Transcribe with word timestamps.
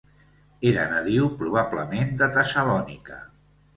Era 0.69 0.85
nadiu 0.93 1.29
probablement 1.41 2.17
de 2.23 2.31
Tessalònica. 2.39 3.21